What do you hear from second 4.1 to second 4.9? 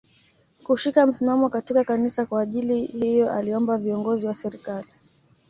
wa serikali